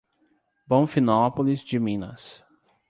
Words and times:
Bonfinópolis 0.67 1.63
de 1.63 1.79
Minas 1.79 2.43